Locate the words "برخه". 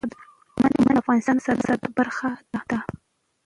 1.97-2.27